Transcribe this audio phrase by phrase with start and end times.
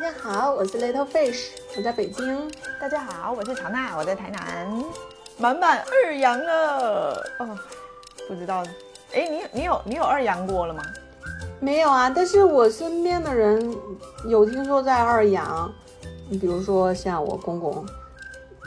[0.00, 2.50] 家好，我是 Little Fish，我在北京。
[2.80, 4.82] 大家好，我是乔娜，我在台南。
[5.36, 7.58] 满满二阳了哦，
[8.26, 8.64] 不知道，
[9.12, 10.82] 哎，你你有你有二阳过了吗？
[11.60, 13.76] 没有啊，但是我身边的人
[14.26, 15.70] 有听说在二阳，
[16.30, 17.84] 你比如说像我公公，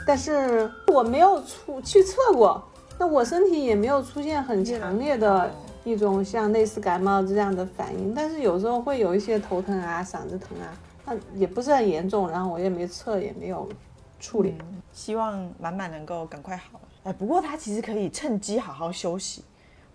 [0.06, 2.62] 但是我没有出去测过，
[2.96, 5.50] 那我身体也没有出现很强烈的
[5.82, 10.70] 一种像类似感冒这样的反应，但是有时候会有一些头疼啊、嗓子疼啊，
[11.04, 13.68] 那也不是很严重，然后我也没测，也没有
[14.18, 14.54] 处理。
[14.92, 16.80] 希望满满能够赶快好。
[17.02, 19.44] 哎，不过他其实可以趁机好好休息，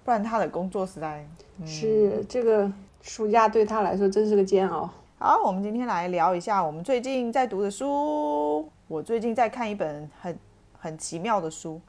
[0.04, 1.26] 不然他的工作实在
[1.66, 4.90] 是这个暑假对他来说真是个煎熬。
[5.18, 8.70] 好，我们今天来聊一下我们最近在读的书。
[8.88, 10.40] 我最近在看一本很
[10.78, 11.80] 很奇妙的书，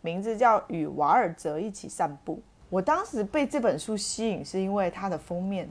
[0.00, 2.36] 名字叫《与瓦尔泽一起散步》。
[2.68, 5.68] 我当时被这本书吸引，是因为它的封面，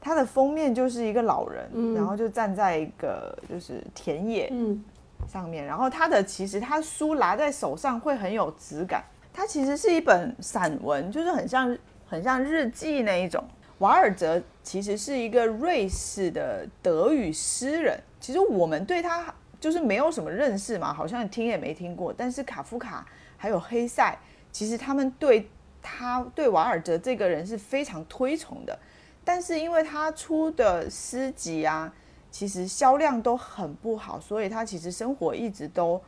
[0.00, 4.48] 它的封面就是一个老人，然后就站在一个就是田野。
[4.52, 4.82] 嗯。
[5.28, 9.04] 上面，然后它的其实它书拿在手上会很有质感。
[9.32, 13.44] 它其实是一本散文，就是很像很像日记那一种。
[13.78, 18.00] 瓦尔泽其实是一个瑞士的德语诗人。
[18.18, 22.12] 其实我们对他就是没有什么认识嘛，好像听也没听过。
[22.12, 24.18] 但是卡夫卡还有黑塞，
[24.50, 25.48] 其实他们对
[25.80, 28.76] 他对瓦尔泽这个人是非常推崇的。
[29.24, 31.92] 但是因为他出的诗集啊。
[32.32, 36.00] 其实销量都很不好，所以他其实生活一直都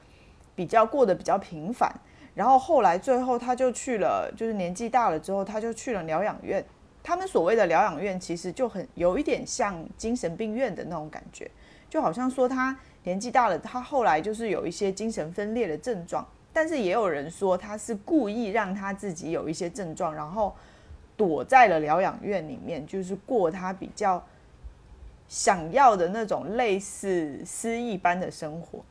[0.54, 1.92] 比较过得比较平凡。
[2.32, 6.64] 然后后来最后他就去了，就是年纪大了之后，他就去了疗养院。
[7.02, 11.50] 他们所谓的疗养院，其实就很有一点像精神病院的那种感觉，
[11.90, 16.24] 就好像说他年纪大了，他后来就是有一些精神分裂的症状。
[16.52, 20.54] 但是也有人说他是故意让他自己有一些症状，然后
[21.16, 24.22] 躲在了疗养院里面，就是过他比较。
[25.28, 28.84] 想要的那种类似诗意般的生活，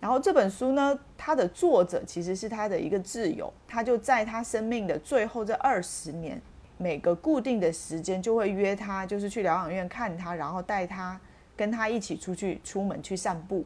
[0.00, 6.42] 然后这本书呢，它的作者其实是他的一个挚友，他就在他生命的最后这二十年，
[6.78, 11.20] 每个固定的时间就会约他，就是去疗养院看他，然后带他
[11.56, 13.64] 跟他一起出去出门去散步。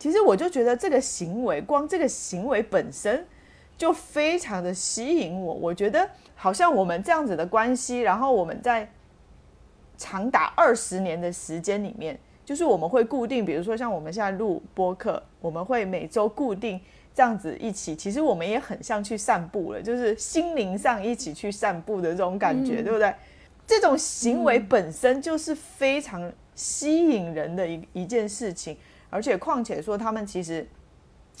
[0.00, 3.24] 其实我就觉得这个行为，光这个行为本身
[3.82, 5.54] 就非常的吸引我。
[5.54, 8.88] 我觉得好像我们这样子的关系，然后我们在。
[9.98, 16.80] 长达二十年的时间里面，就是我们会固定，比如说像我们现在录播客，我们会每周固定
[17.14, 17.94] 这样子一起。
[17.94, 23.14] 其实我们也很像去散步了，就是心灵上一起去散步的这种感觉，对不对？
[23.64, 28.76] 这种行为本身就是非常吸引人的一一件事情，
[29.08, 30.66] 而且况且说他们其实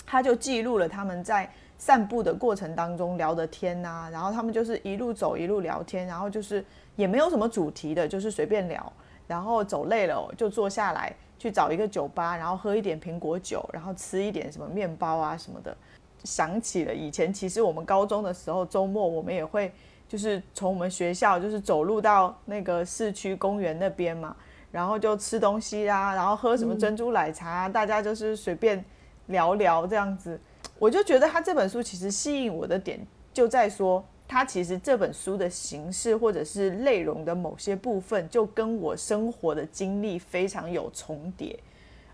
[0.06, 1.50] 他就记录了他们在
[1.84, 6.64] 散步的过程当中聊的天呐，然后他们就是一路走一路聊天，然后就是。
[6.94, 8.92] 也没有什么主题的，就是随便聊，
[9.26, 15.74] 然后走累了就坐下来去找一个酒吧，然后喝一点苹果酒，然后吃一点什么面包啊什么的。
[16.22, 19.72] 想起了以前，其实我们高中的时候，周末我们也会
[20.06, 24.36] 就是从我们学校就是走路到那个市区公园那边嘛，
[24.70, 28.84] 然后就吃东西啊，然后喝什么珍珠奶茶，大家就是随便
[29.28, 30.38] 聊聊这样子。
[30.82, 32.98] 我就觉得他这本书其实吸引我的点
[33.32, 34.04] 就在说。
[34.26, 41.58] 他其实这本书的形式或者是内容的某些部分，就跟我生活的经历非常有重叠，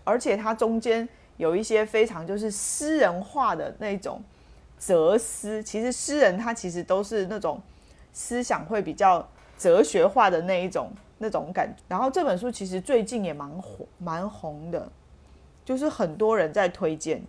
[0.03, 1.07] 而且它中间
[1.37, 4.21] 有一些非常就是私人化的那种
[4.77, 5.63] 哲思。
[5.63, 7.61] 其实诗人他其实都是那种
[8.11, 9.25] 思想会比较
[9.57, 11.81] 哲学化的那一种那种感觉。
[11.87, 14.91] 然后这本书其实最近也蛮火蛮红的，
[15.63, 17.23] 就是很多人在推荐，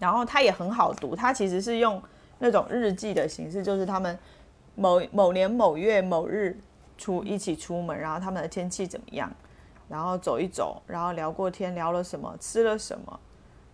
[0.00, 1.14] 然后它也很好读。
[1.14, 2.02] 它其实是用。
[2.42, 4.18] 那种日记的形式，就是他们
[4.74, 6.58] 某某年某月某日
[6.96, 9.30] 出一起出门，然后他们的天气怎么样，
[9.90, 13.20] 然后走一走，然后聊过天，聊了什么，吃了什么，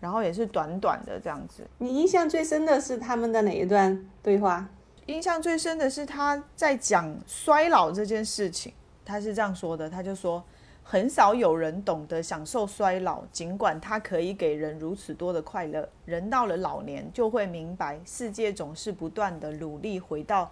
[0.01, 1.65] 然后也是短短的这样子。
[1.77, 4.67] 你印象最深的是他们的哪一段对话？
[5.05, 8.73] 印象最深的是他在讲衰老这件事情，
[9.05, 10.43] 他是这样说的，他就说。
[10.89, 15.89] 很少有人懂得享受衰老，尽管它可以给人如此多的快乐。
[16.05, 20.49] 人到了老年，就会明白，世界总是不断的努力回到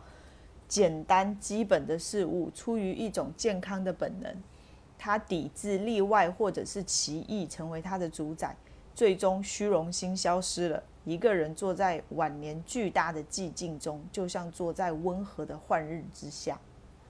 [0.67, 4.29] 简单基本的事物，出于一种健康的本能。
[4.97, 8.53] 他抵制例外或者是奇异，成为他的主宰。
[8.93, 10.83] 最终，虚荣心消失了。
[11.05, 16.59] 一个人坐在晚年巨大的寂静中，就像坐在温和的幻日之下。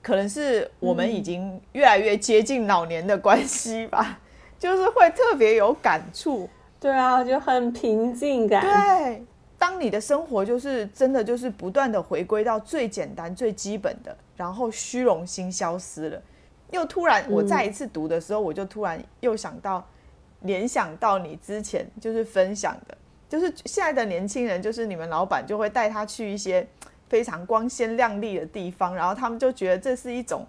[0.06, 4.20] 可能是我们已经越来越接近老年的关系吧，
[4.56, 6.48] 就是会特别有感触。
[6.78, 8.62] 对啊，就很平静感。
[8.62, 9.24] 对，
[9.58, 16.22] 当你的生活就是真的就是不断的回归到最简单、最基本的，然后虚荣心消失了，
[16.70, 19.84] 又突然我再一次读的时候，我就突然又想到，
[20.42, 22.96] 联想到你之前就是分享的，
[23.28, 26.64] 就是现在的年轻人，就是你们老板就会带他去一些
[27.08, 30.46] 非常光鲜亮丽的地方，然后他们就觉得这是一种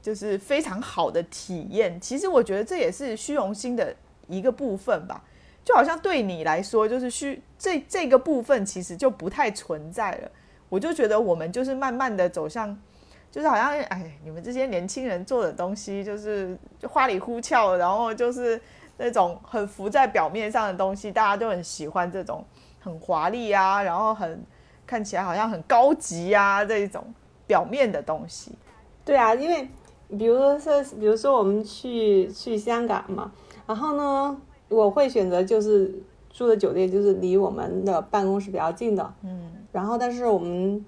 [0.00, 2.00] 就是非常好的体验。
[2.00, 3.94] 其实我觉得这也是虚荣心的
[4.26, 5.22] 一个部分吧，
[5.64, 10.30] 就好像对你来说，就是虚这这个部分其实就不太存在了。
[10.68, 12.78] 我就觉得我们就是慢慢的走向。
[13.30, 18.58] 就是好像哎，你们这些年轻人做的东西，就是就花里胡俏，然后就是
[18.96, 22.42] 那种很浮在表面上的东西，大家都很喜欢这种
[22.80, 24.42] 很华丽啊，然后很
[24.88, 27.04] 看起来好像很高级啊这一种
[27.46, 28.50] 表面的东西。
[29.04, 29.68] 对啊，因为
[30.18, 33.30] 比如说是，比如说我们去去香港嘛，
[33.66, 34.36] 然后呢，
[34.68, 35.94] 我会选择就是
[36.30, 40.84] 住的酒店就是离我们的办公室比较近的，嗯，然后但是我们。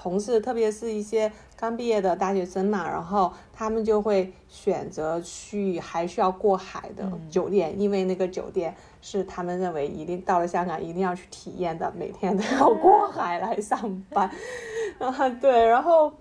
[0.00, 8.72] 同事，特别是一些刚毕业的大学生嘛，然后他们就会选择去还需要过海的酒店，因为那个酒店
[9.02, 14.30] 是他们认为一定到了香港一定要去体验的，每天都要过海来上班。
[15.00, 16.12] 啊，对，然后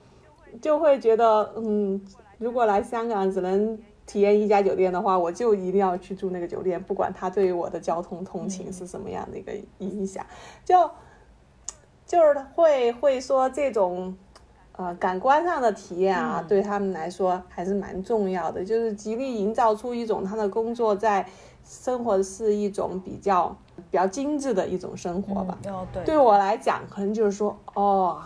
[0.60, 2.02] 就会觉得，嗯，
[2.40, 10.26] 如果来香港只能体验一家酒店的话，我就一定要去住那个酒店，不管它对于我的交通通勤是什么样的一个影响，
[10.66, 10.90] 就。
[12.08, 14.16] 就是会会说这种，
[14.78, 18.64] 呃，感官上的体验啊，对他们来说还是蛮重要的。
[18.64, 21.28] 就是极力营造出一种他的工作在
[21.66, 23.56] 生活是一种比较
[23.90, 25.58] 比较精致的一种生活吧。
[25.66, 26.04] 哦，对。
[26.04, 28.22] 对我来讲，可能就是说，哦，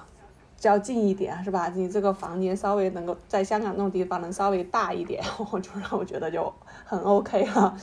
[0.57, 1.69] 只要近一点，是吧？
[1.73, 7.75] 你这个房间稍微能够在香港那种地方能稍微大一点， 我就让我觉得就很 OK 了。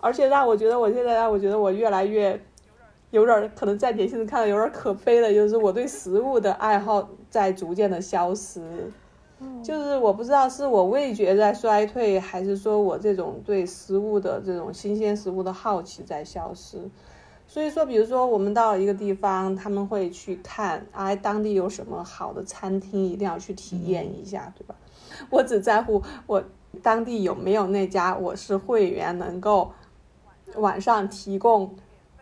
[0.00, 2.42] 而且让我觉得，我现在让我觉得我越来越。
[3.10, 8.90] 有点可能在年轻人看来有点可悲的，就是我对食物的爱好在逐渐的消失。
[9.64, 16.78] 就是我不知道是我味觉在衰退，还是说我这种对食物的这种新鲜食物的好奇在消失。
[17.48, 24.74] 所以说，比如说我们到一个地方，他们会去看啊，当地有什么好的餐厅，一定要去体验一下，对吧？
[25.30, 26.44] 我只在乎我
[26.82, 29.72] 当地有没有那家我是会员能够
[30.56, 31.74] 晚上提供。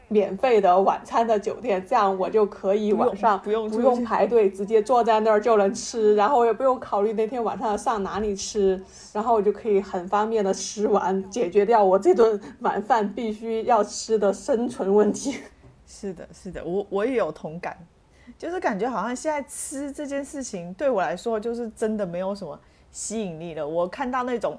[0.08, 8.82] 免费的晚餐的酒店，这样我就可以晚上不用不用排队，直接坐在那儿就能吃，然后我也不用考虑那天晚上上哪里吃，
[9.12, 15.36] 然后我就可以很方便的吃完，解决掉我这顿晚饭必须要吃的生存问题。
[15.86, 17.76] 是的，是的，我我也有同感，
[18.38, 22.58] 就是感觉好像现在吃这件事情对我来说就是真的没有什么
[22.90, 23.68] 吸引力了。
[23.68, 24.58] 我看到那种。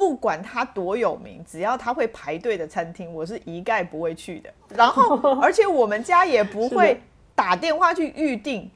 [0.00, 4.50] 不管它多有名，只要它会排队的餐厅，我是一概不会去的。
[4.74, 6.98] 然后， 而且我们家也不会
[7.34, 8.70] 打电话去预定，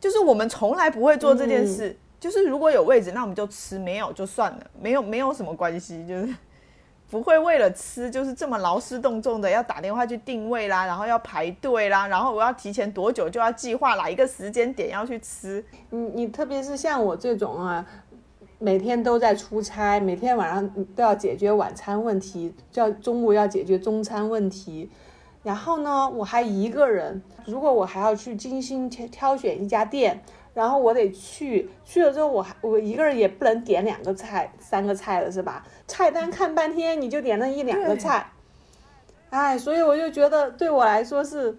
[0.00, 1.96] 就是我们从来不会做这件事。
[2.18, 6.04] 就是如果有位置，那我们就吃；没有就算了，没有没有什么关系。
[6.08, 6.34] 就是
[7.08, 15.64] 不会为了吃，就是这么劳师动众的要打电话去定位啦，然后要排队啦，然后我要提前多久就要计划哪一个时间点要去吃。
[15.90, 17.86] 你你特别是像我这种啊。
[18.60, 24.90] 每天都在出差，每天晚上都要解决晚餐问题，叫中午要解决中餐问题，
[25.44, 30.20] 然后呢，我还一个人，如果我还要去精心挑挑选一家店，
[30.54, 35.64] 然后我得去，去了之后我还我一个人也不能点两个菜、三个菜了，是吧？
[35.86, 38.32] 菜单看半天你就点了一两个菜，
[39.30, 41.56] 哎，所以我就觉得对我来说是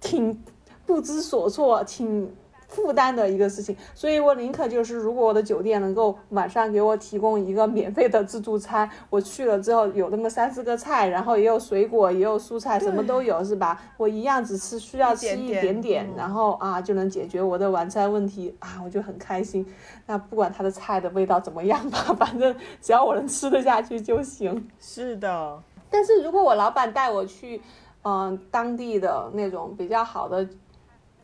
[0.00, 0.40] 挺
[0.86, 2.32] 不知所措，挺。
[2.76, 13.80] 负担的一个事情，所以我宁可就是，如果我的酒店能够晚上给我提供一个免费的自助餐，我去了之后有那么三四个菜，然后也有水果，也有蔬菜，什么都有，是吧？
[13.96, 19.66] 我一样只吃需要吃一点点，然后啊就能解决我的晚餐问题啊，我就很开心。
[20.04, 24.68] 那不管它的菜的味道怎么样吧， 反正只要我能吃得下去就行。
[24.78, 27.62] 是的，但是如果我老板带我去，
[28.02, 30.46] 嗯，当地的那种比较好的。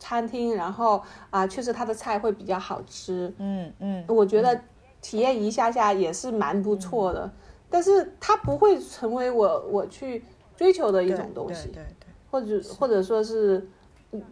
[0.03, 4.59] 餐厅，然后啊，确实他的菜会比较好吃，嗯嗯，我觉得
[5.01, 7.31] 体验一下下也是蛮不错的，
[7.69, 10.21] 但是它不会成为我我去
[10.57, 13.65] 追求的一种东西，对对对，或者或者说是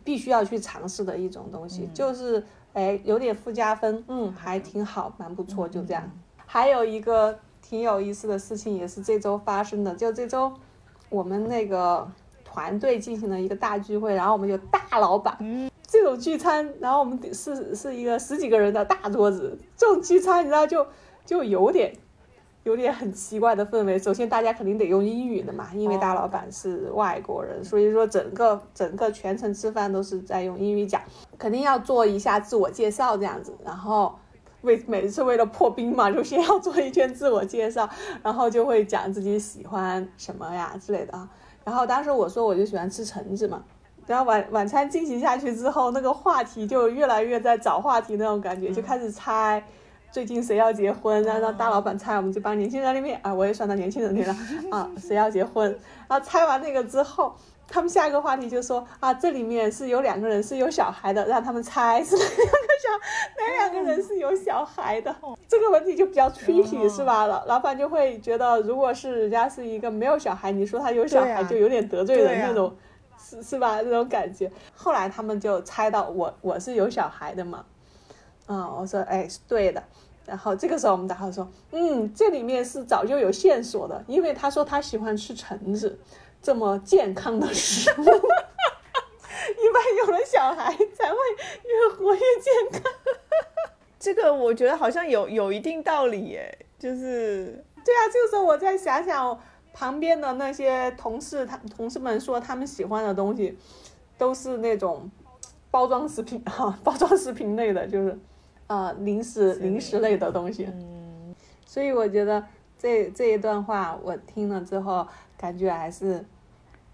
[0.04, 6.04] 必须要去尝试的一种东西，就是哎有点附加分，嗯，还挺好，蛮不错，就这样。
[6.46, 10.52] 还有一个挺有意思的事情，也是这周发生的，就这周
[11.08, 12.06] 我们那个。
[12.52, 15.38] 团队进行了一个大聚会，然后我们有大老板，
[15.88, 20.86] 这种聚餐，然后我们是是一个十几个人的大桌子，这种聚餐你知道就
[21.26, 21.96] 就有点
[22.64, 23.98] 有点很奇怪的氛围。
[23.98, 31.02] 首先大家肯定得用英语的嘛，因为大老板是外国人，所以说整个整个全程吃饭都是在用英语讲，
[31.38, 33.54] 肯定要做一下自我介绍这样子。
[33.64, 34.14] 然后
[34.64, 37.90] 为每次为了破冰嘛，就先要做一圈自我介绍，
[38.22, 41.30] 然后就会讲自己喜欢什么呀之类的啊。
[41.64, 43.64] 然后当时我说我就喜欢吃橙子嘛，
[44.08, 49.64] 然后晚晚餐进行下去之后，那个话题就越来越在找话题那种感觉，就开始猜
[50.12, 54.36] 最近谁要结婚，然后让大老板猜我们这帮年轻人里面啊，我也算到年轻人里了
[54.72, 55.70] 啊，谁要结婚？
[56.08, 57.36] 然后猜完那个之后。
[57.72, 62.90] 他们下一个话题就说啊，这里面是有两个人是有小孩的，让他们猜是哪两个小
[63.38, 65.16] 哪两个人是有小孩的。
[65.48, 67.26] 这个问题就比较 tricky 是吧？
[67.28, 72.76] 老老板就会觉得，如果是人家是一个没有小孩，你说他有小孩就有点得罪人那种，
[73.18, 73.80] 是是吧？
[73.82, 74.52] 那种感觉。
[74.76, 77.64] 后来他们就猜到我我是有小孩的嘛，
[78.48, 79.82] 嗯，我说哎是对的。
[80.26, 85.98] 然后这个时候我们大号说，嗯，这里面是早就有线索的，因为他说他喜欢吃橙子。
[86.42, 91.18] 这么健康的食物， 一般有了小孩才会
[91.64, 92.92] 越活越健康。
[94.00, 99.40] 这个我觉得好像有有一定道理耶，就是对啊，这个时候我在想想
[99.72, 103.56] 旁边的那些同事，他同事们说他们喜欢的东西
[104.18, 105.12] 都是那种
[105.70, 108.18] 包装食品 哈，包装食品类的，就是
[108.66, 110.66] 呃零食零食类的东西。
[110.66, 111.36] 嗯，
[111.68, 112.44] 所以我觉得
[112.80, 115.08] 这这一段话我听了之后。
[115.42, 116.24] 感觉还是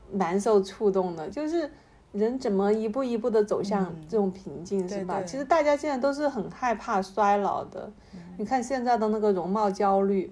[0.09, 1.69] 蛮受触动的，就是
[2.13, 5.21] 人怎么一步一步的走向这种平静，是吧？
[5.23, 7.91] 其实大家现在都是很害怕衰老的。
[8.37, 10.31] 你看现在的那个容貌焦虑，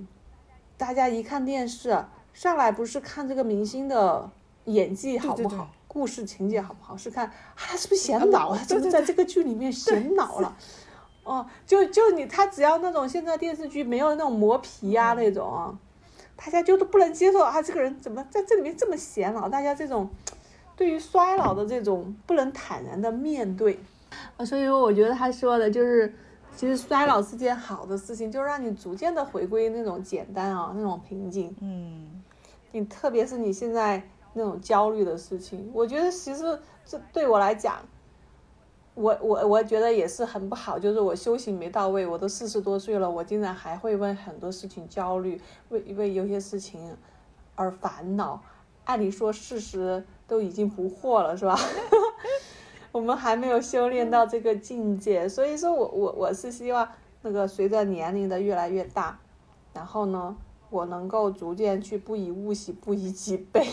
[0.77, 4.29] 大家一看电视上来，不是看这个明星的
[4.63, 10.55] 演技好不好，故事情节好不好，是看他是不是显老了，怎么在这个剧里面显老了？
[11.25, 15.77] 哦，就就你他只要那种现在电视剧没有那种磨皮呀那种。
[16.35, 17.61] 大家就都不能接受啊！
[17.61, 19.47] 这个人怎么在这里面这么显老？
[19.47, 20.09] 大家这种
[20.75, 23.79] 对于衰老的这种不能坦然的面对
[24.37, 26.13] 啊，所以说我觉得他说的就是，
[26.55, 31.55] 其实衰老是件好的事情，就让你逐渐的回归那种简单啊，那种平静。
[31.61, 32.21] 嗯，
[32.71, 37.77] 你特别是你现在那种焦虑的事情，我觉得其实这对我来讲。
[38.95, 46.95] 我我我觉得也是很不好，就是我修行没到位，我都四十多岁了，我竟然还会为很多事情焦虑，为为有些事情
[47.55, 48.41] 而烦恼。
[48.85, 51.57] 按理说事实都已经不惑了，是吧？
[52.93, 56.87] 我们还没有修炼到这个境界，所以说我我我是希望
[57.23, 59.19] 那个随着年龄的越来越大，
[59.73, 60.37] 然后呢，
[60.69, 63.67] 我能够逐渐去不以物喜，不以己悲。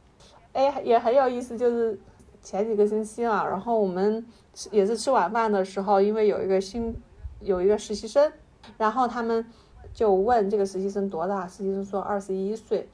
[0.52, 1.98] 哎，也很有意思，就是
[2.46, 4.24] 前几个星期啊，然后我们。
[4.70, 6.98] 也是吃晚饭的时候，因为有一个新
[7.40, 8.32] 有一个实习生，
[8.78, 9.44] 然后他们
[9.92, 12.88] 就问这个实习生多大，实习生说二十一岁，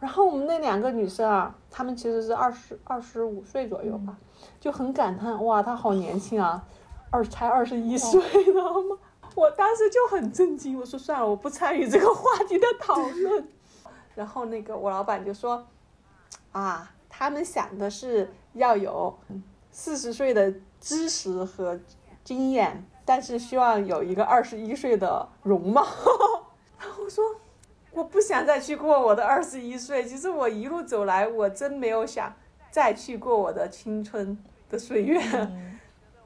[0.00, 4.18] 然后我们那两个女生啊，她们其实是二十二十五岁左右吧，
[4.58, 6.64] 就很感叹哇，她好年轻啊，
[7.10, 8.98] 二才二十一岁， 知道吗？
[9.36, 13.46] 我当时就很震惊，我说算了，我不参与这个话题的讨论。
[14.16, 15.64] 然后那个我老板就说，
[16.50, 19.16] 啊，他们想的是要有
[19.70, 20.52] 四十岁的。
[20.84, 21.80] 知识和
[22.22, 25.82] 经验，但是希望有一个二十一岁的容貌。
[27.00, 27.24] 我说，
[27.90, 30.04] 我不想再去过我的二十一岁。
[30.04, 32.30] 其实我一路走来，我真没有想
[32.70, 34.36] 再去过我的青春
[34.68, 35.18] 的岁月。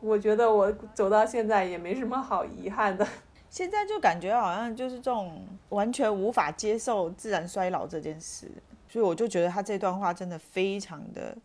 [0.00, 3.06] 我觉得我走到现在也没什么好遗憾的。
[3.49, 8.50] 现在就感觉好像就是这种完全无法接受自然衰老这件事，
[8.88, 11.37] 所以我就觉得他这段话真的非常的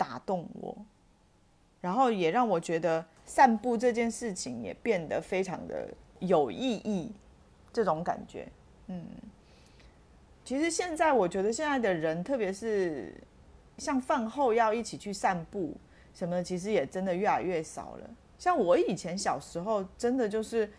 [0.00, 0.74] 打动我。
[1.82, 5.88] 然后也让我觉得散步这件事情也变得非常的
[6.18, 7.10] 有意义，
[7.72, 8.46] 这种感觉，
[8.88, 9.02] 嗯，
[10.44, 13.14] 其实现在我觉得现在的人，特别是
[13.78, 15.74] 像饭后要一起去散步
[16.14, 18.10] 什么，其实也真的越来越少了。
[18.38, 20.70] 像我以前小时候，真的就是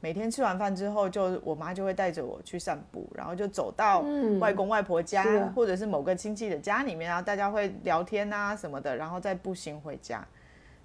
[0.00, 4.04] 每天吃完饭之后，就我妈就会带着我去散步，然后就走到
[4.40, 5.24] 外公外婆家
[5.54, 10.26] 或者是某个亲戚的家里面，然后大家会聊天啊什么的，然后再步行回家。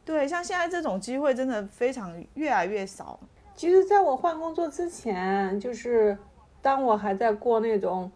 [0.03, 3.19] 对，像现在这种机会真的非常越来越少。
[3.53, 6.17] 其实，在我换工作之前，就是
[6.61, 8.11] 当我还在过那种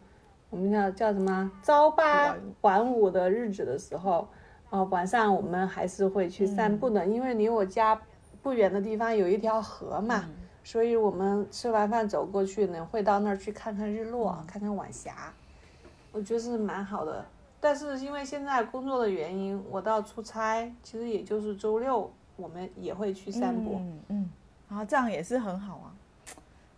[0.50, 4.28] 我们叫叫什么朝八晚五的日子的时候，
[4.72, 8.02] 啊，晚上我们还是会去散步的，因为离我家
[8.42, 10.26] 不远的地方有一条河嘛，
[10.66, 15.32] 所以我们吃完饭走过去呢，会到那儿去看看日落，看看晚霞，
[16.12, 17.24] 我觉得是蛮好的。
[17.62, 23.76] 但是因为现在工作的原因，我到出差，其实也就是周六，我们也会去散步。
[23.76, 24.30] 嗯嗯，
[24.68, 25.94] 然后这样也是很好啊，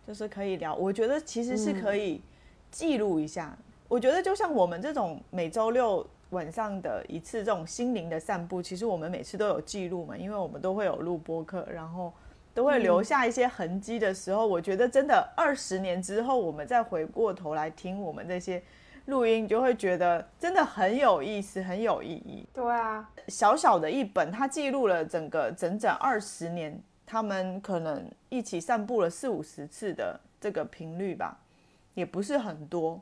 [0.06, 0.74] 就是可以聊。
[0.74, 2.20] 我觉得其实是可以
[2.70, 3.56] 记录一下。
[3.88, 12.12] 我觉得就像我们这种每周六晚上的一次这种心灵的散步，其实我们每次都有记录嘛，因为我们都会有录播客，然后。
[12.58, 18.60] 都会留下一些痕迹的时候，我觉得真的二十年之后，我们再回过头来听我们这些
[19.04, 22.44] 录音，就会觉得真的很有意思，很有意义。
[22.52, 31.38] 对啊，小小的一本，它记录了整个整整二十年，他们可能一起散步了四五十次的这个频率吧，
[31.94, 33.00] 也不是很多。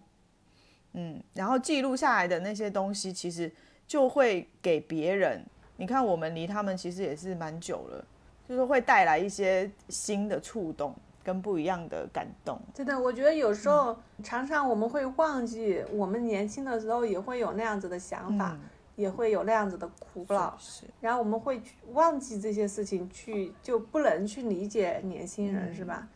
[0.93, 3.51] 嗯，然后记录下来的那些东西，其实
[3.87, 5.43] 就会给别人。
[5.79, 8.05] 你看，我们离他们其实也是蛮久了，
[8.49, 12.61] 就是会带来一些新的触动跟不一样的感动。
[12.73, 18.57] 真的，我觉得有时候常常我们会忘记，我们年轻的时候也会有那样子的想法，
[18.95, 20.57] 也会有那样子的苦恼，
[21.01, 21.61] 然后我们会
[21.93, 26.09] 忘记这些事情，去就不能去理解年轻人，是吧？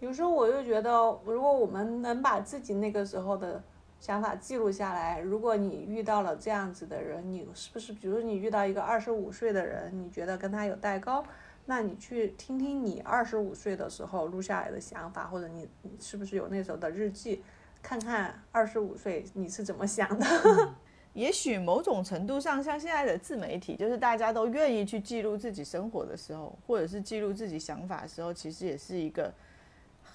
[0.00, 0.90] 有时候我就觉得，
[1.24, 3.62] 如果我们能把自己那个时候的。
[4.00, 5.18] 想法记录下来。
[5.18, 11.24] 如果你遇到了这样子的人，你是不是，比如你遇到一个二十五岁的人，你觉得跟他有代沟，
[11.66, 17.42] 那你去听听你二十五岁的时候录下来的想法，或者你你是不是有那时候的日记，
[17.82, 20.74] 看看二十五岁你是怎么想的。
[21.14, 29.32] 也许某种程度上，像现在的自媒体，就是大家都愿意去记录自己生活的时候，或者是记录自己想法的时候，其实也是一个。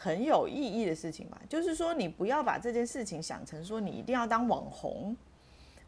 [0.01, 5.13] 很有意义的事情吧，就是说你不要把这件事情想成说你一定要当网红，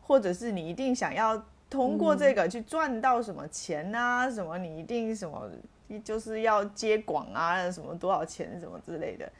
[0.01, 1.41] 或者是你一定想要
[1.71, 5.49] 通过这个去赚到什么钱啊，什么你一定什么
[6.03, 9.31] 就是要接广啊，什么多少钱什么之类的，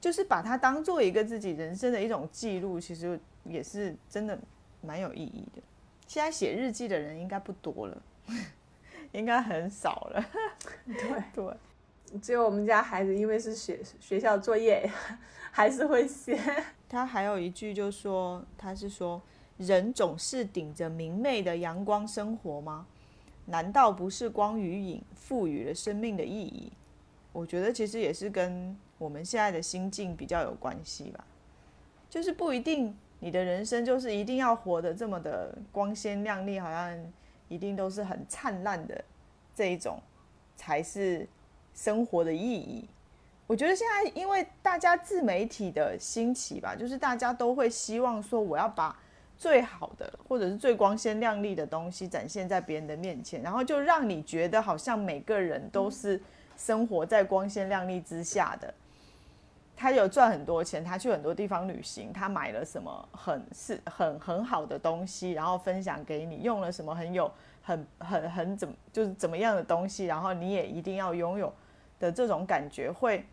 [0.00, 4.38] 就是把它当做一个自己人生的一种记录，其实也是真的
[4.80, 5.60] 蛮有意义的。
[6.06, 8.02] 现在写日记的人应该不多了，
[9.10, 10.24] 应该很少了。
[10.86, 11.54] 对对。
[12.20, 14.86] 只有我们家孩子，因为是学学校作业，
[15.50, 16.38] 还是会写。
[16.86, 19.18] 他还有一句就说，他是说，
[19.56, 22.86] 人总是顶着明媚的阳光生活吗？
[23.46, 26.72] 难道不是光与影赋予了生命的意义？
[27.32, 31.24] 我觉得其实也是跟我们现在的心境比较有关系吧。
[32.08, 37.12] 就是不一定你的人生就是一定要活得这么的光鲜亮丽，好像
[37.48, 39.04] 一定都是很灿烂的
[39.54, 40.00] 这一种
[40.56, 41.28] 才是。
[41.74, 42.86] 生活的意义，
[43.46, 48.94] 我觉得现在因为大家自媒体的兴起吧，就是大家都会希望说，我要把
[49.42, 56.20] 最好的或者是最光鲜亮丽的东西展现在别人的面前，然后就让你觉得好像每个人都是
[56.56, 58.72] 生活在光鲜亮丽之下的。
[59.74, 67.28] 他有赚很多钱，他去很多地方旅行，他买了什么很是很很好的东西，然后分享给你，用了什么很有
[67.62, 71.52] 很很很怎么就是怎么样的东西，然后你也一定要拥有。
[71.98, 73.24] 的这种感觉会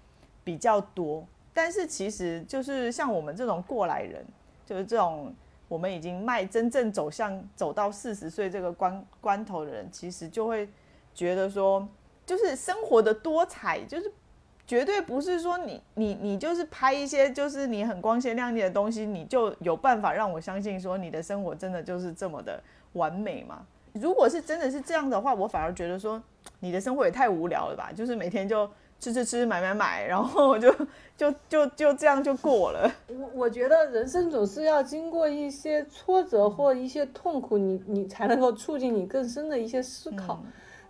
[0.43, 4.23] 比较多，但是其实就是像我们这种过来人，
[4.63, 5.33] 就是这种
[5.69, 10.67] 我们已经迈真正走向走到四十岁这个关关头的人，其实就会
[11.13, 11.87] 觉得说，
[12.25, 14.11] 就是生活的多彩，就是
[14.67, 22.61] 绝对不是说你你你就是拍一些就是你很光鲜亮丽的东西，你就有办法让我相信说你的生活真的就是这么的
[22.93, 23.65] 完美吗？
[23.93, 26.21] 如果是真的是这样的话，我反而觉得说
[26.59, 28.69] 你的生活也太无聊了吧，就是每天就
[28.99, 30.69] 吃吃吃买买买，然后就
[31.15, 32.91] 就就就这样就过了。
[33.07, 40.43] 我我觉得人生总是要经过一些挫折或一些痛苦，你你才能够促进你更深的一些思考。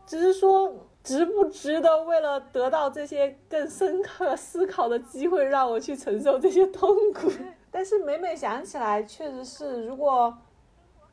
[0.05, 7.31] 只是说值不值得为了得到这些更深刻思考的机会，让我去承受这些痛苦？
[7.69, 10.37] 但是每每想起来，确实是如果。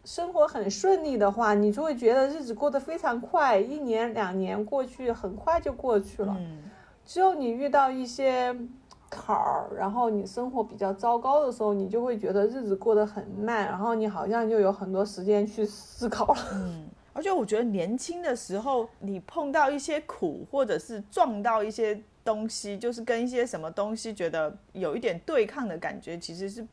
[0.04, 6.36] 生活很顺利的话，你就会觉得日子过得非常快，一年两年过去很快就过去了。
[6.38, 6.62] 嗯，
[7.06, 8.54] 只有你遇到一些
[9.08, 16.40] 坎儿，然后你生活比较糟糕的时候，你就会觉得日子过得很慢，然后你好像就有很多时间去思考了。
[16.52, 26.66] 嗯，而且我觉得年轻的时候，你碰到一些苦，或者是撞到一些东西，就是跟一些什么东西觉得有一点对抗的感觉，其实是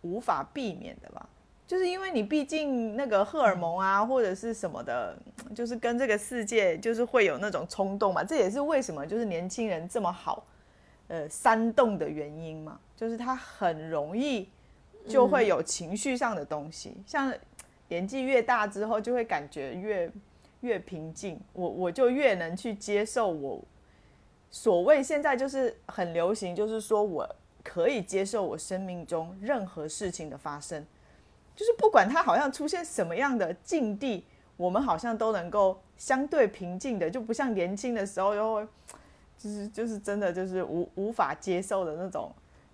[0.00, 1.28] 无法避免的吧。
[1.66, 5.16] 就是因为你毕竟那个荷尔蒙啊，或者是什么的，
[5.54, 8.22] 就是跟这个世界就是会有那种冲动嘛。
[8.22, 10.44] 这也是为什么就是年轻人这么好，
[11.08, 12.78] 呃，煽动的原因嘛。
[12.96, 14.48] 就是他很容易
[15.08, 17.34] 就会有情绪上的东西，像
[17.88, 20.12] 年纪越大之后，就会感觉越
[20.60, 21.40] 越平静。
[21.54, 23.60] 我我就越能去接受我
[24.50, 27.28] 所谓现在就是很流行，就是说我
[27.62, 30.86] 可以接受我生命中任何事情的发生。
[31.56, 34.24] 就是不管他好像出现什么样的境地，
[34.56, 38.68] 我们好像都能够相对平静的，就不像年轻的时候又会，
[39.38, 42.32] 就是就是真的就是无无法接受的那种，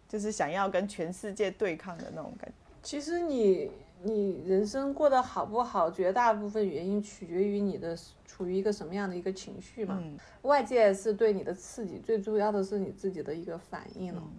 [0.09, 2.55] 就是想要跟全世界对抗的那种感觉。
[2.83, 3.71] 其实你
[4.03, 9.99] 你人生过得好不好，绝大部分原因取决于你的处于一个什么样的一个情绪嘛。
[10.01, 14.23] 嗯外界是对你的刺激，最主要的是你自己的一个反应了。
[14.25, 14.33] 嗯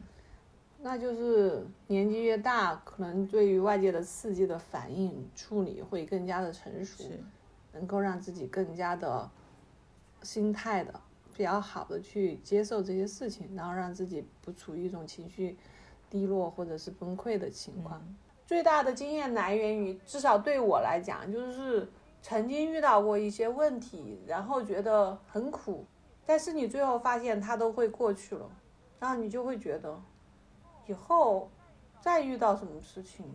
[0.83, 7.03] 那就是年纪越大，可能对于外界的刺激的反应处理会更加的成熟，
[7.71, 9.29] 能够让自己更加的
[10.23, 10.99] 心态的
[11.35, 15.55] 比较好的去接受这些事情，然后让自己不处于一种情绪
[16.09, 18.01] 低落或者是崩溃的情况。
[18.47, 21.87] 最大的经验来源于，至少对我来讲，就是
[22.23, 25.85] 曾经遇到过一些问题，然后觉得很苦，
[26.25, 28.49] 但是你最后发现它都会过去了，
[28.99, 30.01] 然后你就会觉得，
[30.87, 31.49] 以后
[31.99, 33.25] 再遇到什么事情，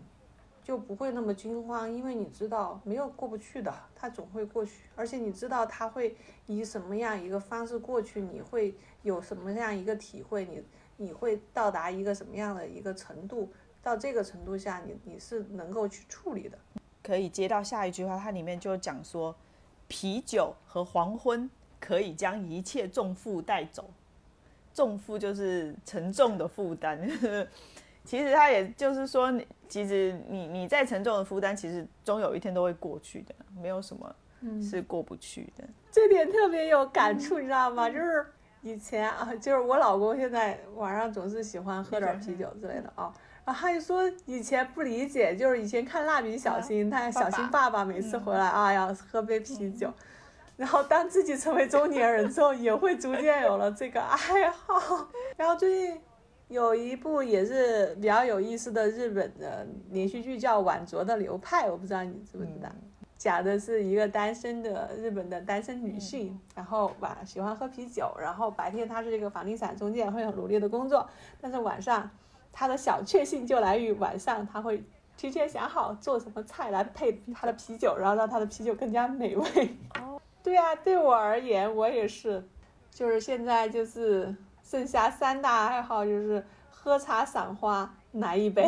[0.64, 10.64] 就不会那么惊慌，因为你知道没有过不去的，它总会过去，而且你知道它会以什么样一个方式过去，你会有什么样一个体会，你
[10.96, 13.48] 你会到达一个什么样的一个程度，
[13.82, 16.58] 到这个程度下，你你是能够去处理的。
[17.02, 19.36] 可以接到下一句话，它里面就讲说，
[19.86, 23.88] 啤酒和黄昏可以将一切重负带走。
[24.76, 27.00] 重负就是沉重的负担，
[28.04, 34.14] 其实他也就是说你，其实你你再沉重的负担，其实终有一天都会过去的，没有什么
[34.62, 35.64] 是过不去的。
[35.90, 37.88] 这点特别有感触，你知道吗？
[37.88, 38.26] 就是
[38.60, 43.10] 以前啊，就是我老公现在晚上总是喜欢喝点啤酒之类的啊。
[43.46, 47.82] 然后他就说以前不理解，就是以前看蜡笔小新，他小新爸爸。
[47.82, 49.90] 每次回来啊要喝杯啤酒，
[50.56, 55.06] 然后当自己成为中年人之后，也会逐渐有了这个爱好。
[55.36, 56.00] 然后最近
[56.48, 62.68] 有一部也是比较有意思的日本的连续剧，叫《晚酌的流派》，我不知道你知不知道。
[63.18, 71.08] 讲的是一个单身的日本的单身女性，然后晚喜欢喝啤酒，然后白天她是这个房地产中介，会很努力的工作，
[71.40, 72.08] 但是晚上
[72.52, 74.84] 她的小确幸就来于晚上，她会
[75.16, 79.44] 提前想好做什么菜来配她的啤酒，然后让她的啤酒更加美味。
[80.46, 82.40] 对啊，对我而言，我也是，
[82.92, 84.32] 就是现在就是
[84.62, 88.64] 剩下三大爱好，就是喝茶赏花，来一杯，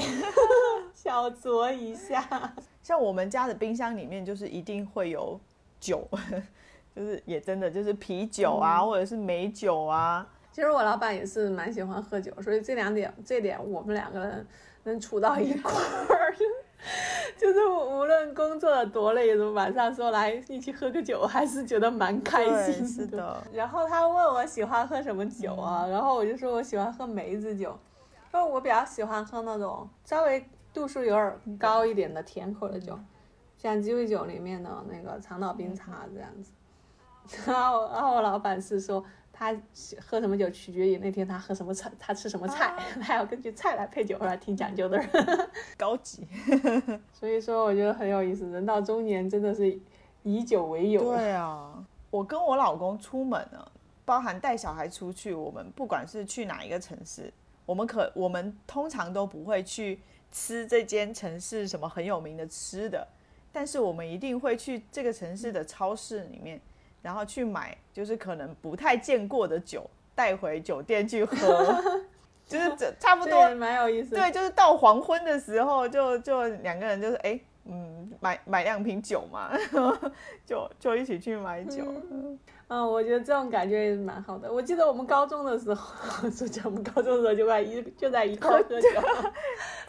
[0.93, 2.53] 小酌一下。
[2.83, 5.39] 像我们家的冰箱里面，就是一定会有
[5.79, 6.05] 酒，
[6.97, 10.27] 就是也真的就是啤酒啊，或者是美酒啊。
[10.51, 14.45] 其实我老板也是蛮喜欢喝酒，所以这两点，这点我们两个人
[14.83, 16.35] 能处到一块儿，
[17.37, 23.43] 就是无论工作多累，晚上说来一起喝个酒，还是觉得蛮开心的。
[23.53, 27.77] 然后他问我喜欢喝什么酒啊，然后我就说我喜欢喝梅子酒，
[28.33, 32.99] 因为我比较喜欢喝那种稍微度数有点高一点的甜口的酒，
[33.57, 36.53] 像鸡尾酒里面的那个长岛冰茶这样子。
[37.47, 39.05] 然后，然后我老板是说
[39.39, 39.57] 他
[40.05, 45.09] 喝什么酒取决于那天他喝什么菜，他吃什么菜， 他要根据菜来配酒，还挺讲究的人。
[45.79, 46.27] 高级。
[47.15, 48.51] 所以说，我觉得很有意思。
[48.51, 49.79] 人到中年，真的是
[50.25, 51.01] 以酒为友。
[51.15, 51.73] 对啊，
[52.11, 53.65] 我跟我老公出门呢，
[54.05, 57.33] 包含带小孩出去，我们不管是去哪一个城市，
[57.65, 60.01] 我们可我们通常都不会去
[60.33, 63.07] 吃这间城市什么很有名的吃的，
[63.53, 66.61] 但是我们一定会去这个城市的超市里面，
[67.03, 71.83] 然后去买就是可能不太见过的酒带回酒店去喝，
[72.47, 74.15] 就是这差不多蛮有意思。
[74.15, 79.51] 对，就是到黄昏的时候就，就两个人就是哎，嗯，买买两瓶酒嘛，
[80.45, 81.85] 就就一起去买酒。
[82.71, 84.53] 嗯，我觉得这种感觉也是蛮好的。
[84.53, 88.89] 我记得我们高中的时候，说起我们高中的时候就在一就在一块喝酒，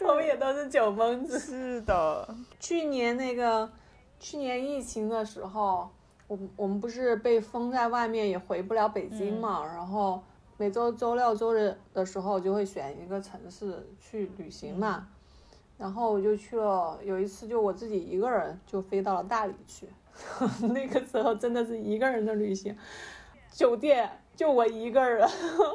[0.06, 1.38] 我们也都是酒蒙子。
[1.38, 2.26] 是的，
[2.58, 3.70] 去年那个
[4.18, 5.90] 去年疫情的时候，
[6.30, 9.66] 我我们不是被封在外面，也回不了北京嘛。
[9.66, 10.22] 然后
[10.56, 15.08] 每周周六周日的时候，就会选一个城市去旅行嘛。
[15.76, 19.88] 然后我就去了，有一次就我自己一个人就飞到了大理去，
[20.72, 22.76] 那个时候真的是一个人的旅行，
[23.50, 25.28] 酒店就我一个人，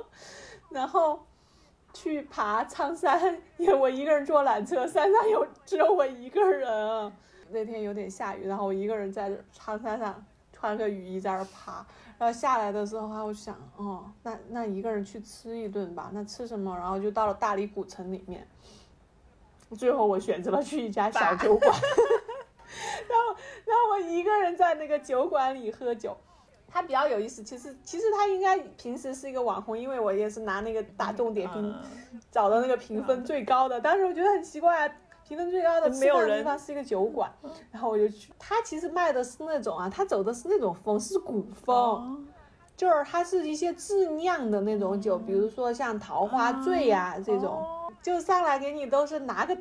[0.71, 1.19] 然后
[1.91, 7.11] 去爬苍山，也我一个人坐缆车，山上有只有我一个人。
[7.51, 11.85] 那天有点下雨，然后我一个人在苍山上穿个雨衣在那儿爬，
[12.17, 16.73] 然后下来的时候，我就想，哦，那那一个人去吃一顿吧，那吃什么？
[16.77, 18.47] 然后就到了大理古城里面，
[19.77, 21.69] 最后我选择了去一家小酒馆，
[23.09, 26.15] 然后然后我一个人在那个酒馆里喝酒。
[26.67, 31.73] 他比较有意思，其实其实他应该平时是一个网红，因为我也是拿那个大众点评
[32.29, 34.93] 找的那个评分最高的，当时我觉得很奇怪，
[35.27, 37.31] 评分最高的没有人地方是一个酒馆，
[37.71, 42.27] 然后我就去，他其实卖的是那种啊，他走的是那种风，是古风，
[42.77, 47.65] 就是它是一些自酿的那种酒，比如说像桃花醉呀、这种，
[48.03, 49.57] 就上来给你都是拿个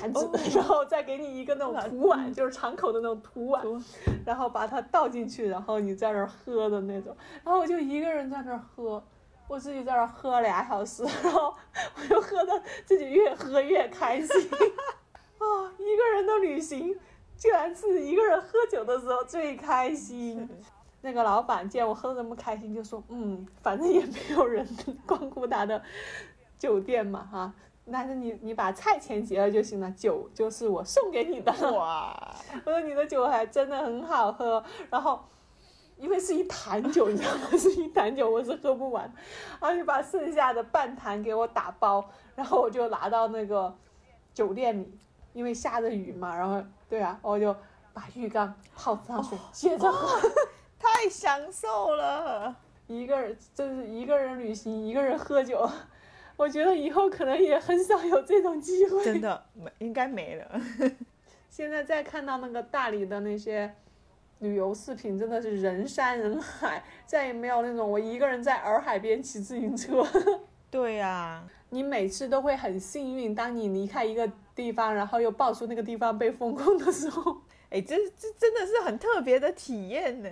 [0.00, 3.62] 坛子， 然后再给你一个那种土碗，就是敞口的那种土碗，
[4.24, 7.14] 然后把它倒进去，然后你在那儿喝的那种。
[7.44, 9.00] 然后我就一个人在那儿喝，
[9.46, 11.54] 我自己在那儿喝俩小时， 然后
[11.96, 14.28] 我就喝的自己越喝越开心。
[15.38, 15.46] 啊，
[15.78, 16.98] 一个人的旅行，
[17.36, 20.48] 居然是一个人喝酒的时候最开心。
[21.02, 24.66] 那个老板见我喝的那么开心，就说：“嗯，反正也没有人
[25.04, 25.82] 光顾他的
[26.58, 27.52] 酒店嘛，哈。”
[27.92, 31.52] 但是你你把菜钱结了就行了，酒就是我送给你的。
[31.72, 32.34] 哇！
[32.64, 35.22] 我说你的酒还真的很好喝，然后
[36.04, 37.48] 因为是一坛酒，你知道吗？
[37.56, 39.10] 是一坛酒，我是喝不完，
[39.58, 43.74] 然后就把剩下的半坛给我打包，然后我就拿到那个
[44.34, 44.98] 酒店里，
[45.32, 47.56] 因为下着雨嘛，然后对啊，我就
[47.94, 50.20] 把浴缸泡上水，接着喝，
[50.78, 52.54] 太享受了。
[52.86, 55.66] 一个人就是一个人旅行，一个人喝酒。
[56.36, 60.60] 我觉得以后可能也很少有这种机会，真的没应该没了。
[61.48, 63.74] 现在再看到那个大理的那些
[64.40, 70.06] 旅游视频，真的是人山人海，再也没有那种我一个人在洱海边骑自行车。
[70.70, 77.36] 对呀，你每次都会很幸运，当你离开一个地方，然后又爆出那个地方被封控的时候，
[77.70, 80.30] 哎，这这真的是很特别的体验呢。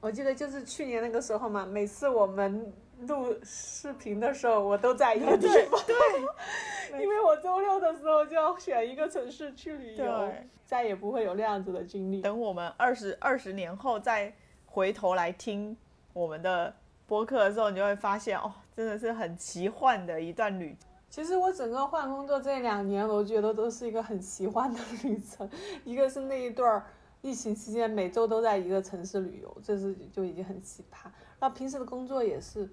[0.00, 2.72] 我记得就是去年那个时候嘛，每次我们。
[3.06, 5.96] 录视频的时候，我都在一个地方，对，
[7.02, 10.32] 因为我周六的时候就要选一个城市去旅游，
[10.64, 12.20] 再也不会有那样子的经历。
[12.22, 14.32] 等我们二十二十年后再
[14.66, 15.76] 回头来听
[16.12, 16.74] 我们的
[17.06, 20.76] 播客的时候，你就会发现，哦，真的是很奇幻的一段旅。
[21.10, 25.48] 其实我整个换工作这两年，我觉得都是一个很奇幻的旅程。
[25.84, 26.84] 一个是那一段
[27.22, 31.04] 疫情期间，每周都在一个城市旅游，这是就已经很奇葩。
[31.38, 32.68] 然后平时的工作也是。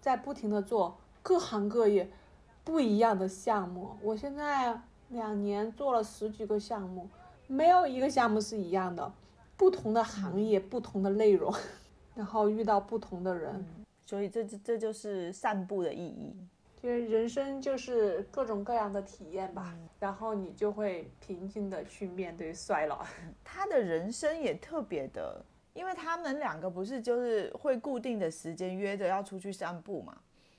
[0.00, 2.10] 在不停的做各行各业
[2.64, 7.08] 不一样的项目，我现在两年做了十几个项目，
[7.46, 9.12] 没有一个项目是一样的，
[9.56, 11.52] 不同的行业，不同的内容，
[12.14, 13.64] 然后遇到不同的人，
[14.06, 16.36] 所以这这这就是散步的意义，
[16.80, 23.04] 就是人生就是各种各样的体验吧，然后你就会平静的去面对衰老。
[23.44, 25.44] 他的人生也特别的。
[25.74, 30.16] 因为他们两个不是就是会固定的时间约着要出去散步嘛？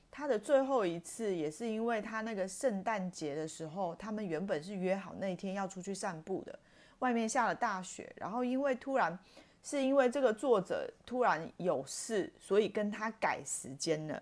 [0.09, 6.57] 他的最后一次也是因为他那个圣诞节的时候，他们原本是约好那天要出去散步的，
[6.99, 9.17] 外面下了大雪，然后因为突然
[9.63, 14.21] 是因为这个作者突然有事，所以跟他改时间了，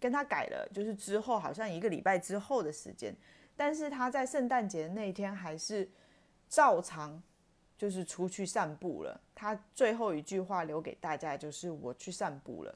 [0.00, 3.14] 跟他改了，就是之后好像一个礼拜之后的时间，
[3.56, 5.88] 但是他在圣诞节那一天还是
[6.48, 7.22] 照常。
[7.76, 9.20] 就是出去散步了。
[9.34, 12.74] 他最后一句话留给大家就是“我去散步了”。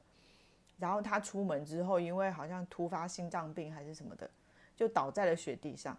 [0.79, 4.31] 然后他出门之后，因为好像突发心脏病还是什么的，
[4.77, 5.97] 就倒在了雪地上，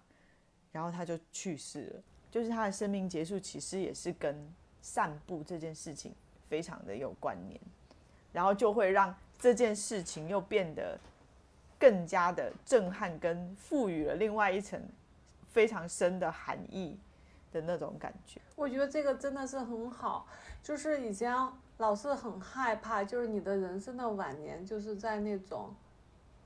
[0.72, 2.04] 然后他就去世了。
[2.32, 4.36] 就是他的生命结束，其实也是跟
[4.82, 6.14] 散步这件事情
[6.48, 7.60] 非常的有关联，
[8.32, 10.98] 然后就会让这件事情又变得
[11.78, 14.82] 更加的震撼，跟赋予了另外一层
[15.52, 16.98] 非常深的含义。
[17.52, 20.26] 的那种感觉，我觉得这个真的是很好。
[20.64, 21.36] 就是以前
[21.78, 25.74] 老是很害怕，就是你的人生的晚年，就是在那种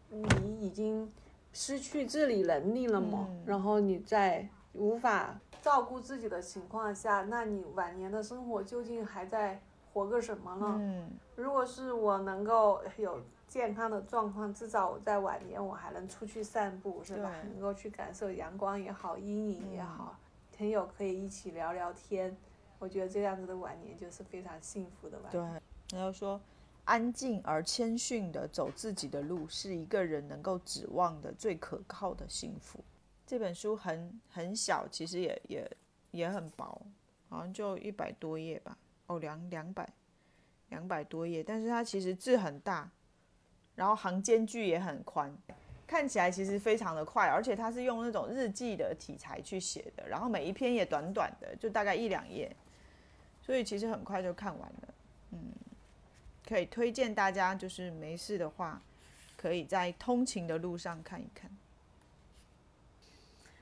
[0.10, 0.26] 你
[0.62, 1.12] 已经
[1.54, 9.62] 失去自理能力了嘛，然后你在无法照顾自己的情况下，那你晚年的生活究竟还在
[9.94, 10.76] 活个什么呢？
[10.80, 17.32] 嗯，如果是我能够有健康的状况，至少我在晚年我还能出去散步，是吧？
[17.52, 20.16] 能够去感受阳光也好，阴影也好。
[20.58, 22.36] 朋友可以一起聊聊天，
[22.80, 25.62] 我觉得这样子的晚年就是非常幸福的晚年。
[25.90, 26.40] 对，然后说，
[26.86, 32.80] 安静而谦逊的走自己的路，是一个人能够指望的最可靠的幸福。
[33.28, 35.72] 这本书很很小，其实也也
[36.12, 36.82] 也很薄，
[37.28, 38.78] 好像就一百多页吧。
[39.08, 39.88] 哦，两两百
[40.70, 42.90] 两百多页，但是它其实字很大，
[43.76, 45.36] 然后行间距也很宽。
[45.88, 52.56] 看起来其实非常的快，而且它是用那种日记的题材去写的，然后每一篇也短短的，就大概一两页，
[53.42, 54.94] 所以其实很快就看完了。
[55.32, 55.40] 嗯，
[56.48, 58.82] 可以推荐大家，就是没事的话，
[59.38, 61.50] 可以在通勤的路上看一看。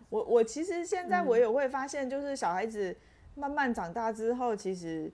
[0.09, 2.95] 我我其实现在我也会发现，就是小孩子
[3.35, 5.11] 慢慢长大之后，其实。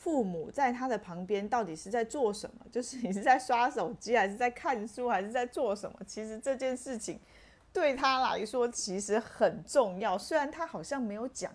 [0.00, 2.64] 父母在他的旁边到底是在做什么？
[2.72, 6.00] 就是你是在刷手机，还是在看书，还是在做什么？
[6.06, 7.20] 其实这件事情
[7.70, 10.16] 对他来说其实很重要。
[10.16, 11.52] 虽然他好像没有讲，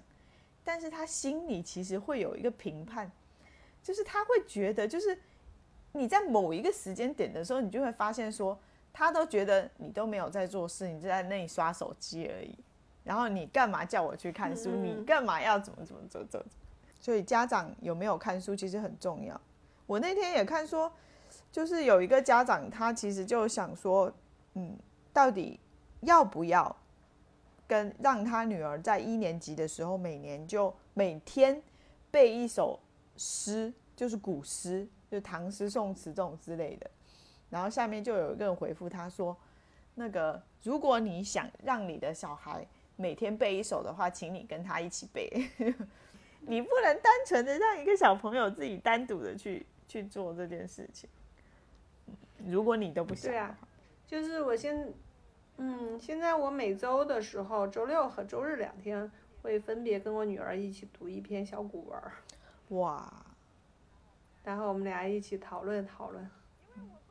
[0.64, 3.10] 但是他心里其实会有一个评判，
[3.82, 5.18] 就是他会觉得，就是
[5.94, 8.56] 你在某一个时间点的时候，你就会发现说，
[8.94, 12.56] 他都觉得你都没有在做事，你就在那里刷手机而已。
[13.04, 14.70] 然后你干嘛叫我去看书？
[14.70, 16.46] 嗯你干嘛要怎么怎么怎么怎么？
[17.06, 19.40] 所以家长有没有看书其实很重要。
[19.86, 20.92] 我那天也看说，
[21.52, 24.12] 就是有一个家长他其实就想说，
[24.56, 24.76] 嗯，
[25.14, 25.60] 到底
[26.00, 26.76] 要不要
[27.68, 31.62] 跟让他女儿在一年级的时候每年就每天
[32.10, 32.80] 背一首
[33.18, 36.90] 诗，就是古诗，就唐诗宋词这种之类的。
[37.52, 39.38] 然后下面就有一个人回复他说，
[39.94, 42.66] 那个如果你想让你的小孩
[42.96, 45.30] 每天背一首的话，请你跟他一起背。
[46.48, 51.10] 你不能单纯的让一个小朋友自己单独的去去做这件事情。
[52.46, 53.58] 如果你都不想对啊，
[54.06, 54.94] 就是我现，
[55.58, 62.12] 嗯，现在我每周的时候，周六和周日两天会分别跟我女儿一起读一篇小古文儿，
[62.70, 63.12] 哇，
[64.44, 66.30] 然后我们俩一起讨论讨论。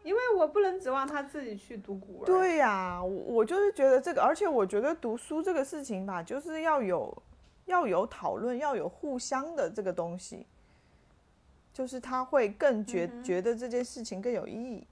[0.05, 7.23] 因为我不能指望他自己去读古文。，对呀、我我就是觉得这个，而且我觉得读书这个事情吧，就是要有
[7.67, 10.47] 要有讨论，要有互相的这个东西，
[11.73, 14.87] 就是他会更觉、觉得这件事情更有意义。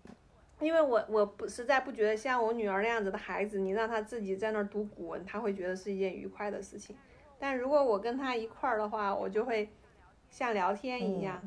[0.61, 6.97] 因为我我不实在不觉得像我女儿那样子的孩子，你让她自己在那儿读古文，她会觉得是一件愉快的事情。
[7.39, 9.69] 但如果我跟她一块儿的话，我就会
[10.31, 11.43] 像聊天一样，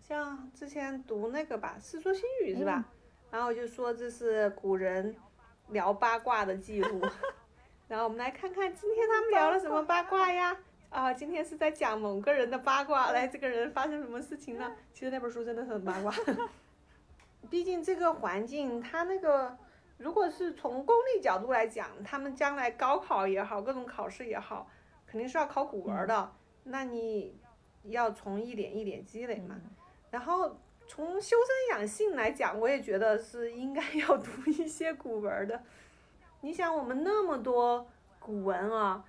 [0.00, 2.84] 像之前读那个吧，《世说新语》是吧？
[3.32, 5.16] 然后就说这是古人
[5.70, 7.00] 聊八卦的记录，
[7.88, 10.56] 然后我们来看看今天他们聊了什么八卦呀？
[10.90, 14.72] 啊，今天是在讲某个人的八卦，来，这个人发生什么事情呢？
[14.92, 16.12] 其实那本书真的很八卦。
[17.50, 19.56] 毕竟这个环境，它那个
[19.98, 24.68] 如果是从功利角度来讲，他们将来高考也好，各种考试也好，
[25.06, 26.32] 肯定是要考古文的。
[26.64, 27.38] 那你
[27.84, 29.60] 要从一点一点积累嘛。
[30.10, 35.62] 然后从修身养性来讲，我也觉得是应该要读一些古文的。
[36.40, 37.86] 你想，我们那么多
[38.18, 39.04] 古文啊，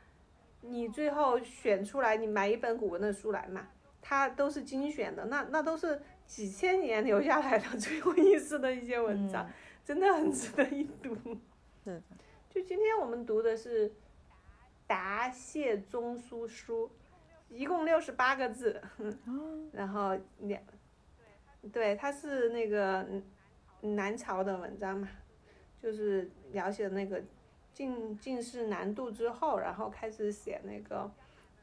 [0.61, 3.67] 你最后选出来，你买一本古文的书来嘛，
[4.01, 9.47] 它都是精选的，那那都是几千年留下来的 最有意思的一些文章，
[9.85, 11.15] 真的很值得一读。
[11.83, 12.01] 是的，
[12.49, 13.89] 就今天我们读的是
[14.87, 16.87] 《答谢中书书》，
[17.49, 18.81] 一共六十八个字，
[19.71, 20.61] 然后两，
[21.71, 23.07] 对，它是那个
[23.81, 25.07] 嗯南朝的文章嘛，
[25.81, 27.23] 就是描写那个
[27.73, 31.09] 近近士南渡之后，然后开始写那个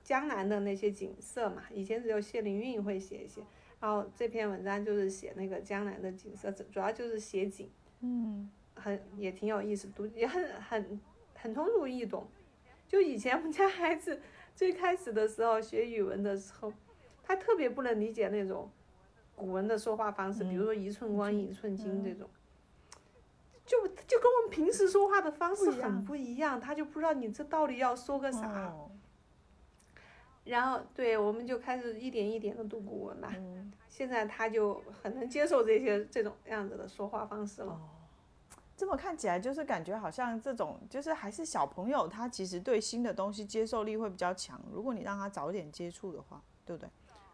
[0.03, 3.43] 江南的那些景色嘛，以前只有谢灵运会写一些，
[3.81, 7.71] 然后这篇文章就是写那个江南的景色，主主要就是写景。
[8.01, 11.01] 嗯，很也挺有意思，读也很很
[11.35, 12.27] 很通俗易懂。
[12.87, 14.21] 就以前我们家孩子
[14.55, 16.73] 最开始的时候学语文的时候，
[17.23, 18.71] 他特别不能理解那种
[19.35, 22.29] 古文的说话方式，比如说一寸光阴一寸金这种，
[23.67, 28.67] 就就跟我们平时说话的方式很不一样，他就不知道你这到底要说个啥。
[28.67, 28.91] 哦
[30.45, 33.33] 然后对，我们就开始一点一点的读古文嘛。
[33.35, 37.81] 嗯现在他就很能接受这些这种样子的说话方式了。
[38.77, 44.61] 这么看起来，就是感觉好像这种，就是还是小朋友，他其实对新的东西接受力会比较强。
[44.71, 46.91] 如果你让他早点接触的话，对不对？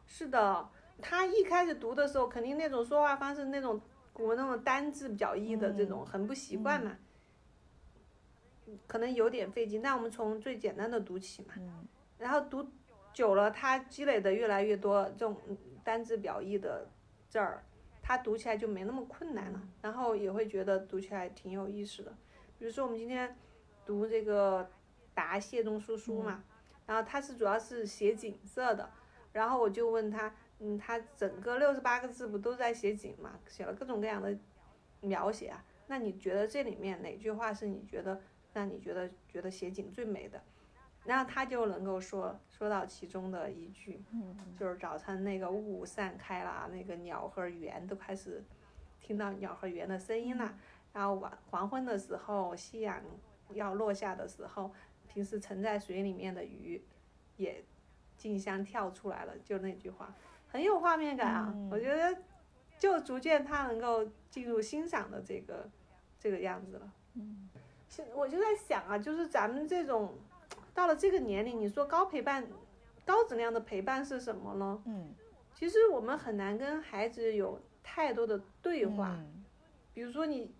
[0.07, 0.69] 是的，
[1.01, 3.81] 他一开始读的时候，肯定那种说话方式，那种
[4.13, 6.97] 古文那种单字比较易的这种，很不习惯嘛，
[8.87, 9.81] 可能有点费劲。
[9.81, 11.55] 那我们从最简单的读起嘛，
[12.19, 12.67] 然后读
[13.13, 15.37] 久了，他积累的越来越多，这种
[15.83, 16.89] 单字表意的
[17.29, 17.65] 字儿，
[18.03, 22.15] 他读起来就没那么困难了，然后也会觉得读起来挺有意思的。
[22.59, 23.37] 比如说我们今天
[23.87, 24.65] 读这个
[25.15, 26.45] 《答谢中书书》嘛，
[26.87, 28.91] 然后它是主要是写景色的，
[29.33, 34.37] 然后我就问他，嗯，他整个六十八个字不都在写景嘛，写了各种各样的
[35.01, 38.21] 描写啊，那你觉得这里面哪句话是你觉得
[38.53, 40.43] 让你觉得觉得写景最美的？
[41.05, 44.05] 然后他就能够说说到其中的一句，
[44.59, 48.45] 就是早晨那个雾散开了，那个鸟和猿都开始
[49.01, 50.55] 听到鸟和猿的声音了。
[50.93, 53.03] 然后晚黄昏的时候，夕阳
[53.55, 54.71] 要落下的时候，
[55.09, 56.85] 平时沉在水里面的鱼
[57.39, 57.65] 也
[58.19, 60.15] 竞相跳出来了，就那句话
[60.51, 61.55] 很有画面感啊！
[61.71, 62.17] 我觉得
[62.79, 65.69] 就逐渐他能够进入欣赏的这个
[66.19, 66.93] 这个样子了。
[67.15, 67.49] 嗯，
[67.89, 70.15] 其实我就在想啊，就是咱们这种
[70.75, 72.47] 到了这个年龄，你说高陪伴、
[73.05, 74.83] 高质量的陪伴是什么呢？
[74.87, 75.15] 嗯，
[75.55, 79.17] 其实我们很难跟孩子有太多的对话。
[79.19, 79.37] 嗯
[79.93, 80.55] 比如说你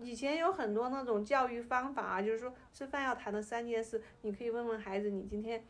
[0.00, 5.62] 以前有很多那种教育方法啊，就是说吃饭要谈的三件事，你可以问问孩子，你今天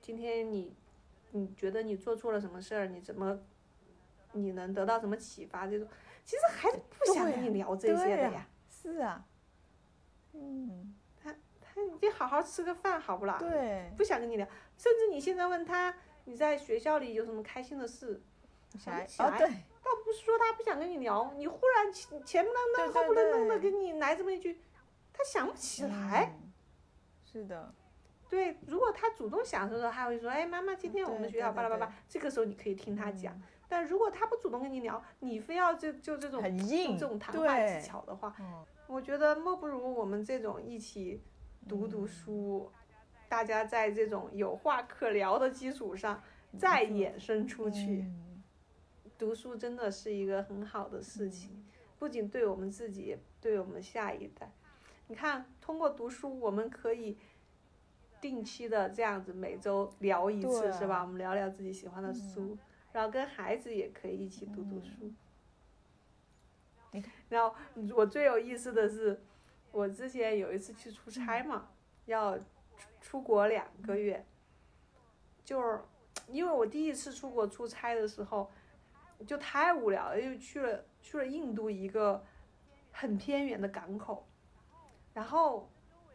[0.00, 0.74] 今天你
[1.32, 3.38] 你觉得你做错了什么事儿，你怎么
[4.32, 5.66] 你能得到什么启发？
[5.66, 5.88] 这种
[6.24, 9.24] 其实孩子不想跟你聊这些的呀，是啊，
[10.32, 13.36] 嗯，他他你好好吃个饭好不啦？
[13.38, 18.22] 对，不想跟你聊，甚至你现在问他你在学校里有什么开心的事，
[18.78, 19.28] 想不起倒
[20.04, 24.60] 不是说他不想跟你聊，你忽然前前不愣后不愣登的对跟你来这么一句，
[25.12, 26.34] 他想不起来。
[26.40, 26.52] 嗯
[27.24, 27.74] 是的，
[28.32, 33.34] 对，如果他主动想的时候，他会说：“哎，妈妈，今天我们学校巴拉巴拉。”这个时候你可以听他讲。
[33.34, 41.22] 嗯但如果他不主动跟你聊，你非要就就这种很硬用这种谈话技巧的话，嗯，我觉得莫不如我们这种一起
[41.68, 42.70] 读读书，
[43.28, 46.22] 大家在这种有话可聊的基础上
[46.58, 48.00] 再衍生出去。
[48.00, 48.42] 嗯
[49.18, 51.64] 读书真的是一个很好的事情，
[51.98, 54.50] 不仅对我们自己，也对我们下一代。
[55.06, 57.16] 你看，通过读书，我们可以
[58.22, 61.02] 定期的这样子每周聊一次，是吧？
[61.02, 62.56] 我们聊聊自己喜欢的书，
[62.92, 65.12] 然后跟孩子也可以一起读读书。
[67.28, 67.56] 然后
[67.96, 69.20] 我最有意思的是，
[69.72, 71.68] 我之前有一次去出差嘛，
[72.04, 72.44] 要出
[73.00, 74.24] 出国两个月，
[75.44, 75.80] 就是
[76.28, 78.48] 因为我第一次出国出差的时候，
[79.26, 82.22] 就太无聊了，又去了去了印度一个
[82.92, 84.28] 很偏远的港口，
[85.12, 85.71] 然后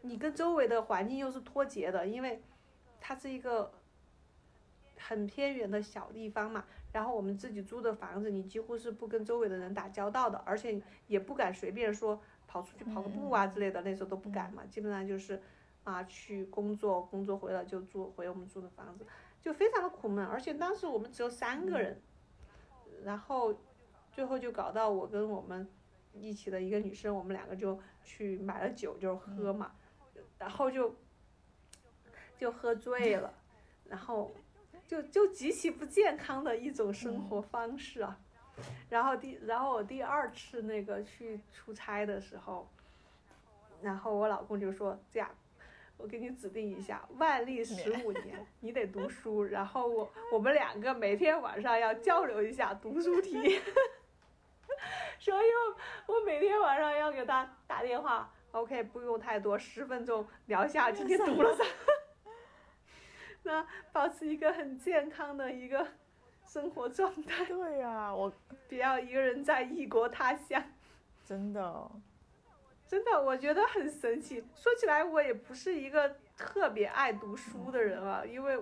[0.08, 2.42] 你跟周围的环境又是脱节的，因为
[3.00, 3.72] 它是一个
[4.96, 15.40] 很偏远的小地方嘛，然后我们自己租的房子，你几乎是不跟周围的人打交道的，而且也不敢随便说跑出去跑个步啊之类的，那时候都不敢嘛，基本上就是
[15.84, 19.06] 啊去工作，工作回来就住回我们住的房子，
[19.40, 22.00] 就非常的苦闷，而且当时我们只有三个人，
[23.04, 23.54] 然后
[24.10, 25.68] 最后就搞到我跟我们
[26.14, 29.72] 一起的一个女生，我们两个就去买了酒就是喝嘛，
[30.38, 30.94] 然后就
[32.36, 33.32] 就喝醉了，
[33.88, 34.34] 然后
[34.86, 38.18] 就就极其不健康的一种生活方式啊。
[38.88, 42.68] 然后第然后我第二次那个去出差的时候，
[43.82, 45.30] 然后我老公就说这样。
[46.00, 49.42] 我给你指定一下，万历十五年，你得读书。
[49.42, 53.60] 然后我我们两个每天晚上要交流一下读书题，
[55.18, 55.46] 所以
[56.06, 61.64] 我我每天晚上要给他打电话，OK，不用太多，十分钟聊一下今天读了啥，
[63.42, 65.86] 那保持一个很健康的一个
[66.44, 68.32] 生活状态，对呀、我
[68.68, 70.62] 不要一个人在异国他乡。
[71.24, 71.90] 真的，
[72.86, 74.42] 真的，我觉得很神奇。
[74.54, 78.58] 说起来，我也不是一个特别爱读书的人啊，因为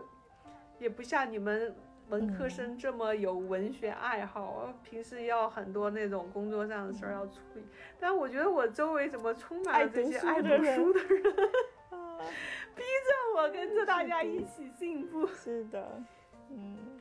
[0.79, 1.75] 也不像你们
[2.09, 7.65] 文科生这么有文学爱好，我平时要很多那种工作上的事儿要处理。
[7.99, 11.33] 但我觉得我周围怎么充满了这些爱爱读读书的书的人，
[12.77, 15.27] 逼着我跟着大家一起进步。
[15.27, 16.03] 是的，
[16.51, 16.96] 嗯，